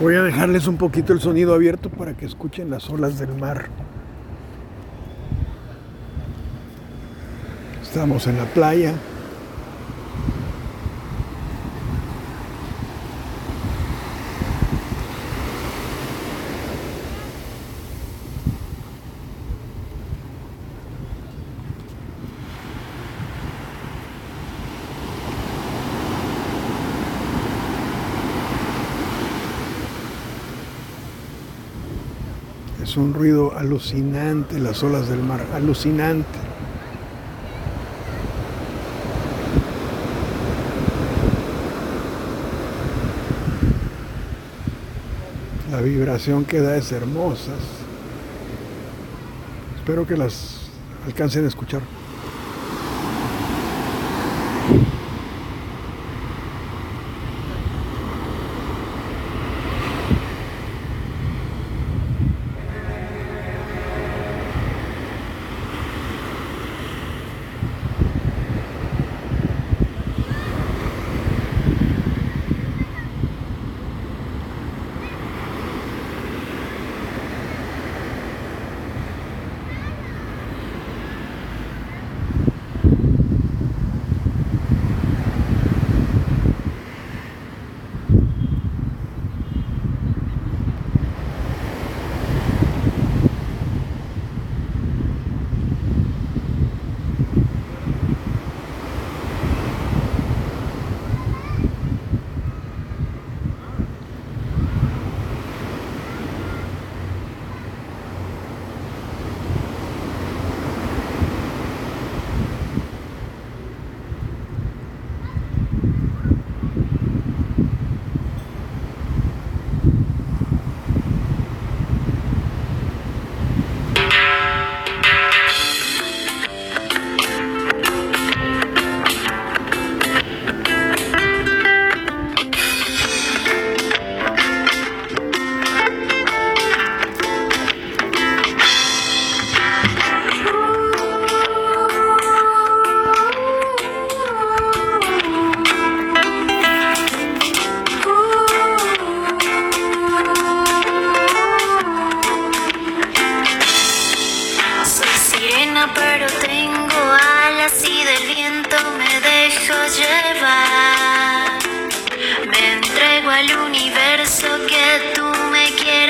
[0.00, 3.68] Voy a dejarles un poquito el sonido abierto para que escuchen las olas del mar.
[7.82, 8.94] Estamos en la playa.
[32.90, 36.40] Es un ruido alucinante las olas del mar, alucinante.
[45.70, 47.52] La vibración que da es hermosa.
[49.76, 50.62] Espero que las
[51.06, 51.82] alcancen a escuchar.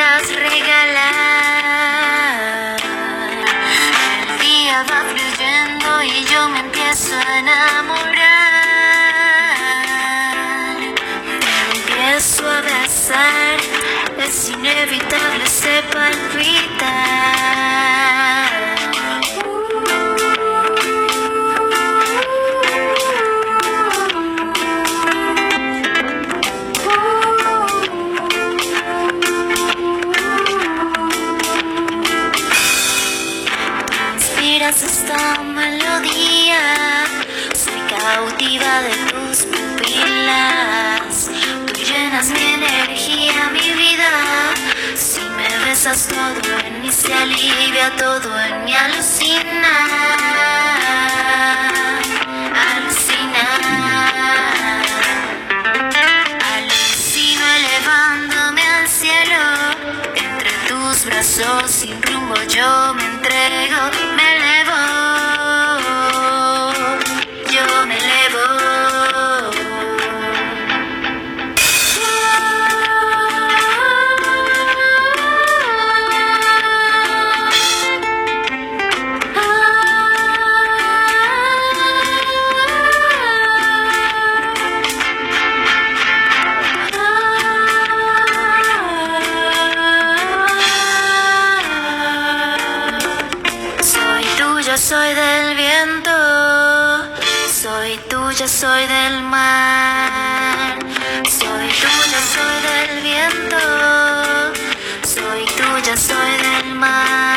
[0.01, 1.21] regalar.
[4.23, 8.15] El día va fluyendo y yo me empiezo a enamorar.
[11.59, 13.61] Me empiezo a besar,
[14.19, 17.10] es inevitable se palpitar.
[34.71, 37.05] esta melodía.
[37.53, 41.29] Soy cautiva de tus pupilas.
[41.67, 44.55] Tú llenas mi energía, mi vida.
[44.95, 50.20] Si me besas todo en mi se alivia, todo en mi alucina.
[94.91, 96.11] soy del viento,
[97.63, 100.77] soy tuya, soy del mar.
[101.39, 103.63] Soy tuya, soy del viento,
[105.07, 107.30] soy tuya, soy del mar.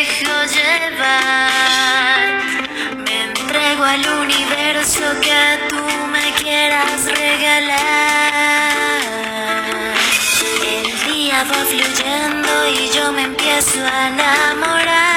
[0.00, 2.28] dejo llevar.
[3.04, 5.82] Me entrego al universo que tú
[6.14, 8.72] me quieras regalar.
[10.76, 15.10] El día va fluyendo y yo me empiezo a enamorar.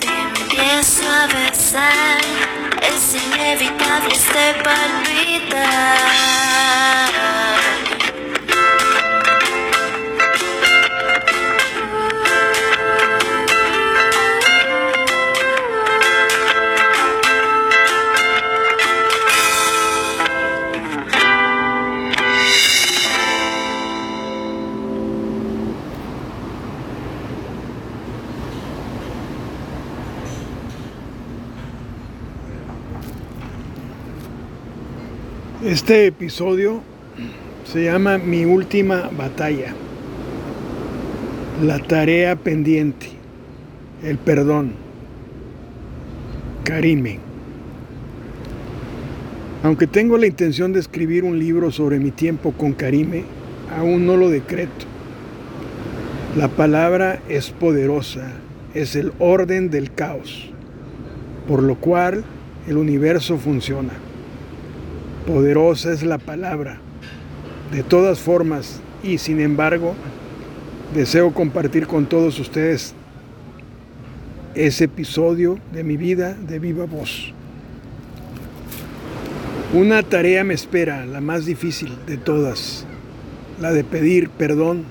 [0.00, 2.20] Te empiezo a besar.
[2.92, 6.16] Es inevitable este palpitar.
[35.86, 36.82] Este episodio
[37.64, 39.72] se llama Mi última batalla.
[41.62, 43.06] La tarea pendiente.
[44.02, 44.72] El perdón.
[46.64, 47.20] Karime.
[49.62, 53.22] Aunque tengo la intención de escribir un libro sobre mi tiempo con Karime,
[53.78, 54.86] aún no lo decreto.
[56.36, 58.32] La palabra es poderosa,
[58.74, 60.50] es el orden del caos,
[61.46, 62.24] por lo cual
[62.66, 63.92] el universo funciona.
[65.26, 66.78] Poderosa es la palabra.
[67.72, 69.96] De todas formas, y sin embargo,
[70.94, 72.94] deseo compartir con todos ustedes
[74.54, 77.34] ese episodio de mi vida de viva voz.
[79.74, 82.86] Una tarea me espera, la más difícil de todas,
[83.60, 84.84] la de pedir perdón.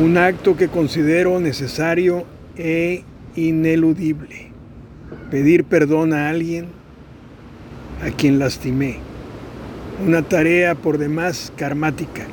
[0.00, 2.26] Un acto que considero necesario
[2.56, 3.02] e
[3.34, 4.52] ineludible.
[5.32, 6.77] Pedir perdón a alguien
[8.02, 8.98] a quien lastimé.
[10.06, 12.26] Una tarea por demás karmática,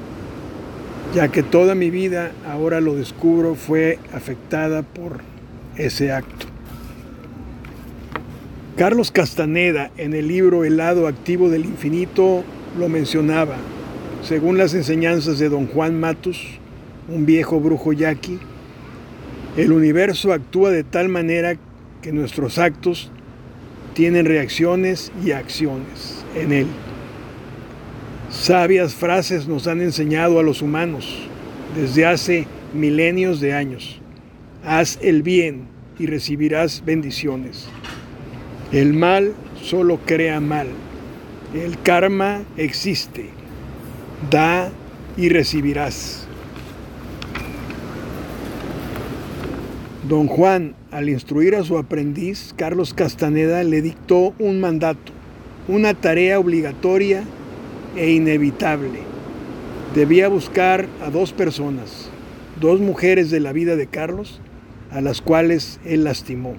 [1.14, 5.22] ya que toda mi vida, ahora lo descubro, fue afectada por
[5.78, 6.46] ese acto.
[8.78, 12.44] Carlos Castaneda en el libro El lado activo del infinito
[12.78, 13.56] lo mencionaba.
[14.22, 16.46] Según las enseñanzas de don Juan Matus,
[17.08, 18.38] un viejo brujo yaqui,
[19.56, 21.56] el universo actúa de tal manera
[22.02, 23.12] que nuestros actos
[23.96, 26.68] tienen reacciones y acciones en él.
[28.30, 31.18] Sabias frases nos han enseñado a los humanos
[31.76, 34.02] desde hace milenios de años.
[34.66, 37.68] Haz el bien y recibirás bendiciones.
[38.74, 39.34] El mal
[39.64, 40.68] solo crea mal.
[41.54, 43.30] El karma existe.
[44.30, 44.70] Da
[45.16, 46.25] y recibirás.
[50.08, 55.12] Don Juan, al instruir a su aprendiz, Carlos Castaneda, le dictó un mandato,
[55.68, 57.24] una tarea obligatoria
[57.96, 59.00] e inevitable.
[59.96, 62.12] Debía buscar a dos personas,
[62.62, 64.42] dos mujeres de la vida de Carlos,
[64.92, 66.54] a las cuales él lastimó.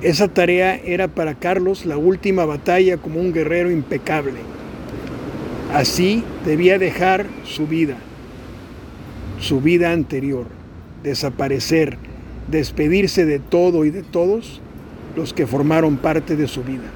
[0.00, 4.38] Esa tarea era para Carlos la última batalla como un guerrero impecable.
[5.74, 7.96] Así debía dejar su vida,
[9.40, 10.46] su vida anterior,
[11.02, 11.98] desaparecer,
[12.48, 14.60] despedirse de todo y de todos
[15.16, 16.90] los que formaron parte de su vida.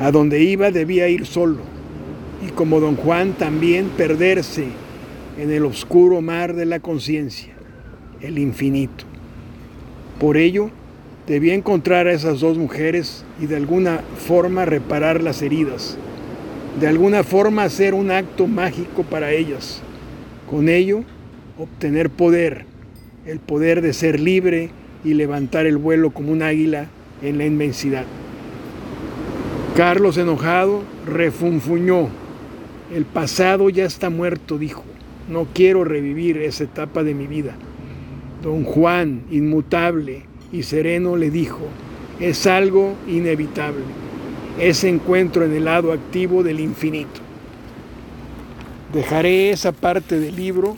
[0.00, 1.58] A donde iba debía ir solo
[2.46, 4.66] y como don Juan también perderse
[5.38, 7.52] en el oscuro mar de la conciencia,
[8.20, 9.04] el infinito.
[10.18, 10.70] Por ello,
[11.26, 15.96] debía encontrar a esas dos mujeres y de alguna forma reparar las heridas,
[16.80, 19.82] de alguna forma hacer un acto mágico para ellas,
[20.50, 21.04] con ello
[21.58, 22.64] obtener poder
[23.26, 24.70] el poder de ser libre
[25.04, 26.86] y levantar el vuelo como un águila
[27.22, 28.04] en la inmensidad.
[29.76, 32.08] Carlos, enojado, refunfuñó.
[32.94, 34.84] El pasado ya está muerto, dijo.
[35.28, 37.54] No quiero revivir esa etapa de mi vida.
[38.42, 41.60] Don Juan, inmutable y sereno, le dijo,
[42.18, 43.84] es algo inevitable,
[44.58, 47.20] ese encuentro en el lado activo del infinito.
[48.92, 50.76] Dejaré esa parte del libro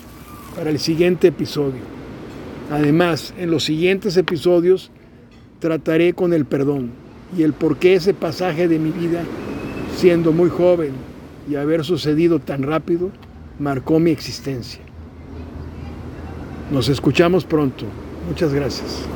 [0.54, 2.01] para el siguiente episodio.
[2.70, 4.90] Además, en los siguientes episodios
[5.58, 6.90] trataré con el perdón
[7.36, 9.22] y el por qué ese pasaje de mi vida,
[9.96, 10.92] siendo muy joven
[11.50, 13.10] y haber sucedido tan rápido,
[13.58, 14.80] marcó mi existencia.
[16.70, 17.84] Nos escuchamos pronto.
[18.28, 19.06] Muchas gracias.